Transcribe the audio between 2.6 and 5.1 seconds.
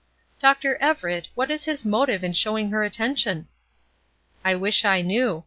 her attention?" "I wish I